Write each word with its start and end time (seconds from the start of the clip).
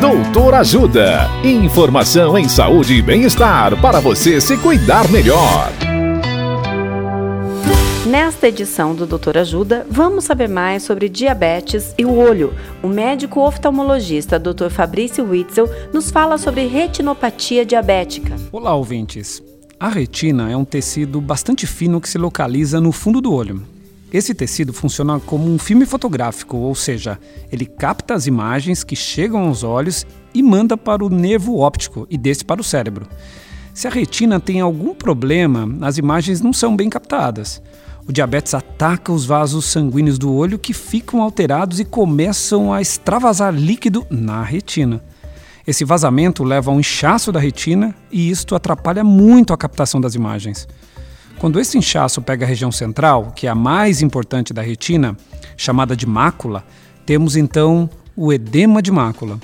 Doutor 0.00 0.54
Ajuda. 0.54 1.28
Informação 1.42 2.38
em 2.38 2.48
saúde 2.48 2.94
e 2.94 3.02
bem-estar 3.02 3.76
para 3.82 3.98
você 3.98 4.40
se 4.40 4.56
cuidar 4.56 5.10
melhor. 5.10 5.72
Nesta 8.06 8.46
edição 8.46 8.94
do 8.94 9.04
Doutor 9.04 9.36
Ajuda, 9.36 9.84
vamos 9.90 10.22
saber 10.22 10.48
mais 10.48 10.84
sobre 10.84 11.08
diabetes 11.08 11.96
e 11.98 12.04
o 12.04 12.14
olho. 12.14 12.54
O 12.80 12.86
médico 12.86 13.40
oftalmologista 13.40 14.38
Dr. 14.38 14.70
Fabrício 14.70 15.28
Witzel 15.28 15.68
nos 15.92 16.12
fala 16.12 16.38
sobre 16.38 16.68
retinopatia 16.68 17.66
diabética. 17.66 18.36
Olá, 18.52 18.72
ouvintes. 18.76 19.42
A 19.80 19.88
retina 19.88 20.48
é 20.48 20.56
um 20.56 20.64
tecido 20.64 21.20
bastante 21.20 21.66
fino 21.66 22.00
que 22.00 22.08
se 22.08 22.18
localiza 22.18 22.80
no 22.80 22.92
fundo 22.92 23.20
do 23.20 23.32
olho. 23.32 23.77
Esse 24.12 24.34
tecido 24.34 24.72
funciona 24.72 25.20
como 25.20 25.52
um 25.52 25.58
filme 25.58 25.84
fotográfico, 25.84 26.56
ou 26.56 26.74
seja, 26.74 27.18
ele 27.52 27.66
capta 27.66 28.14
as 28.14 28.26
imagens 28.26 28.82
que 28.82 28.96
chegam 28.96 29.48
aos 29.48 29.62
olhos 29.62 30.06
e 30.32 30.42
manda 30.42 30.76
para 30.76 31.04
o 31.04 31.10
nervo 31.10 31.58
óptico 31.58 32.06
e 32.08 32.16
desse 32.16 32.44
para 32.44 32.60
o 32.60 32.64
cérebro. 32.64 33.06
Se 33.74 33.86
a 33.86 33.90
retina 33.90 34.40
tem 34.40 34.60
algum 34.60 34.94
problema, 34.94 35.68
as 35.86 35.98
imagens 35.98 36.40
não 36.40 36.52
são 36.52 36.74
bem 36.74 36.88
captadas. 36.88 37.62
O 38.08 38.12
diabetes 38.12 38.54
ataca 38.54 39.12
os 39.12 39.26
vasos 39.26 39.66
sanguíneos 39.66 40.18
do 40.18 40.32
olho 40.32 40.58
que 40.58 40.72
ficam 40.72 41.20
alterados 41.20 41.78
e 41.78 41.84
começam 41.84 42.72
a 42.72 42.80
extravasar 42.80 43.54
líquido 43.54 44.06
na 44.08 44.42
retina. 44.42 45.02
Esse 45.66 45.84
vazamento 45.84 46.42
leva 46.42 46.70
a 46.70 46.74
um 46.74 46.80
inchaço 46.80 47.30
da 47.30 47.38
retina 47.38 47.94
e 48.10 48.30
isto 48.30 48.54
atrapalha 48.54 49.04
muito 49.04 49.52
a 49.52 49.58
captação 49.58 50.00
das 50.00 50.14
imagens. 50.14 50.66
Quando 51.38 51.60
esse 51.60 51.78
inchaço 51.78 52.20
pega 52.20 52.44
a 52.44 52.48
região 52.48 52.72
central, 52.72 53.32
que 53.34 53.46
é 53.46 53.50
a 53.50 53.54
mais 53.54 54.02
importante 54.02 54.52
da 54.52 54.62
retina, 54.62 55.16
chamada 55.56 55.96
de 55.96 56.06
mácula, 56.06 56.64
temos 57.06 57.36
então 57.36 57.88
o 58.16 58.32
edema 58.32 58.82
de 58.82 58.90
mácula. 58.90 59.38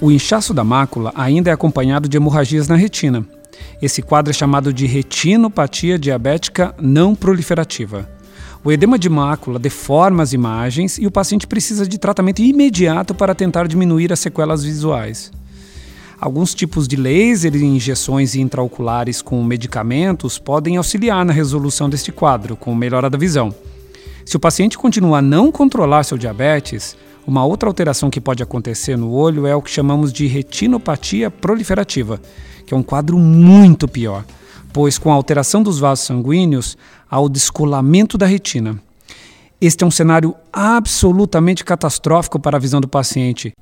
O 0.00 0.10
inchaço 0.10 0.54
da 0.54 0.64
mácula 0.64 1.12
ainda 1.14 1.50
é 1.50 1.52
acompanhado 1.52 2.08
de 2.08 2.16
hemorragias 2.16 2.68
na 2.68 2.76
retina, 2.76 3.26
esse 3.80 4.02
quadro 4.02 4.30
é 4.30 4.34
chamado 4.34 4.72
de 4.72 4.86
retinopatia 4.86 5.98
diabética 5.98 6.74
não 6.80 7.14
proliferativa. 7.14 8.08
O 8.62 8.72
edema 8.72 8.98
de 8.98 9.10
mácula 9.10 9.58
deforma 9.58 10.22
as 10.22 10.32
imagens 10.32 10.96
e 10.96 11.06
o 11.06 11.10
paciente 11.10 11.46
precisa 11.46 11.86
de 11.86 11.98
tratamento 11.98 12.40
imediato 12.40 13.14
para 13.14 13.34
tentar 13.34 13.68
diminuir 13.68 14.12
as 14.12 14.20
sequelas 14.20 14.64
visuais. 14.64 15.30
Alguns 16.20 16.54
tipos 16.54 16.86
de 16.86 16.96
laser 16.96 17.54
e 17.54 17.64
injeções 17.64 18.34
intraoculares 18.34 19.20
com 19.20 19.42
medicamentos 19.42 20.38
podem 20.38 20.76
auxiliar 20.76 21.24
na 21.24 21.32
resolução 21.32 21.88
deste 21.88 22.12
quadro, 22.12 22.56
com 22.56 22.74
melhora 22.74 23.10
da 23.10 23.18
visão. 23.18 23.54
Se 24.24 24.36
o 24.36 24.40
paciente 24.40 24.78
continuar 24.78 25.18
a 25.18 25.22
não 25.22 25.52
controlar 25.52 26.04
seu 26.04 26.16
diabetes, 26.16 26.96
uma 27.26 27.44
outra 27.44 27.68
alteração 27.68 28.10
que 28.10 28.20
pode 28.20 28.42
acontecer 28.42 28.96
no 28.96 29.10
olho 29.12 29.46
é 29.46 29.54
o 29.54 29.62
que 29.62 29.70
chamamos 29.70 30.12
de 30.12 30.26
retinopatia 30.26 31.30
proliferativa, 31.30 32.20
que 32.66 32.72
é 32.72 32.76
um 32.76 32.82
quadro 32.82 33.18
muito 33.18 33.88
pior, 33.88 34.24
pois 34.72 34.98
com 34.98 35.10
a 35.10 35.14
alteração 35.14 35.62
dos 35.62 35.78
vasos 35.78 36.06
sanguíneos 36.06 36.76
há 37.10 37.20
o 37.20 37.28
descolamento 37.28 38.16
da 38.16 38.26
retina. 38.26 38.80
Este 39.60 39.84
é 39.84 39.86
um 39.86 39.90
cenário 39.90 40.34
absolutamente 40.52 41.64
catastrófico 41.64 42.38
para 42.38 42.56
a 42.56 42.60
visão 42.60 42.80
do 42.80 42.88
paciente. 42.88 43.52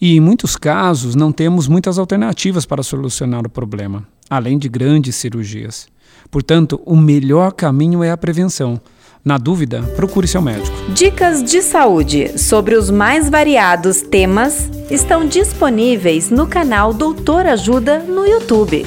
E 0.00 0.16
em 0.16 0.20
muitos 0.20 0.56
casos 0.56 1.14
não 1.14 1.32
temos 1.32 1.68
muitas 1.68 1.98
alternativas 1.98 2.66
para 2.66 2.82
solucionar 2.82 3.46
o 3.46 3.50
problema, 3.50 4.06
além 4.28 4.58
de 4.58 4.68
grandes 4.68 5.16
cirurgias. 5.16 5.88
Portanto, 6.30 6.80
o 6.84 6.96
melhor 6.96 7.52
caminho 7.52 8.02
é 8.02 8.10
a 8.10 8.16
prevenção. 8.16 8.80
Na 9.24 9.38
dúvida, 9.38 9.82
procure 9.96 10.28
seu 10.28 10.40
médico. 10.40 10.76
Dicas 10.94 11.42
de 11.42 11.60
saúde 11.60 12.38
sobre 12.38 12.76
os 12.76 12.90
mais 12.90 13.28
variados 13.28 14.00
temas 14.02 14.70
estão 14.88 15.26
disponíveis 15.26 16.30
no 16.30 16.46
canal 16.46 16.94
Doutor 16.94 17.46
Ajuda 17.46 17.98
no 17.98 18.24
YouTube. 18.24 18.86